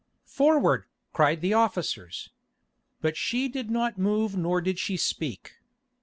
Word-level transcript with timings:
"Forward!" 0.25 0.85
cried 1.13 1.41
the 1.41 1.53
officers. 1.53 2.31
But 3.01 3.15
she 3.15 3.47
did 3.47 3.69
not 3.69 3.99
move 3.99 4.35
nor 4.35 4.59
did 4.59 4.79
she 4.79 4.97
speak. 4.97 5.57